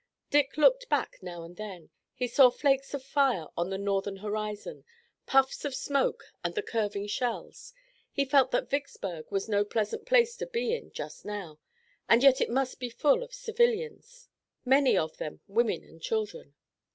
Dick 0.31 0.57
looked 0.57 0.89
back 0.89 1.19
now 1.21 1.43
and 1.43 1.57
then. 1.57 1.91
He 2.15 2.27
saw 2.27 2.49
flakes 2.49 2.95
of 2.95 3.03
fire 3.03 3.45
on 3.55 3.69
the 3.69 3.77
northern 3.77 4.15
horizon, 4.17 4.83
puffs 5.27 5.63
of 5.63 5.75
smoke 5.75 6.23
and 6.43 6.55
the 6.55 6.63
curving 6.63 7.05
shells. 7.05 7.71
He 8.11 8.25
felt 8.25 8.49
that 8.49 8.67
Vicksburg 8.71 9.27
was 9.31 9.47
no 9.47 9.63
pleasant 9.63 10.07
place 10.07 10.35
to 10.37 10.47
be 10.47 10.73
in 10.73 10.89
just 10.91 11.23
now, 11.23 11.59
and 12.09 12.23
yet 12.23 12.41
it 12.41 12.49
must 12.49 12.79
be 12.79 12.89
full 12.89 13.21
of 13.21 13.31
civilians, 13.31 14.27
many 14.65 14.97
of 14.97 15.17
them 15.17 15.41
women 15.47 15.83
and 15.83 16.01
children. 16.01 16.55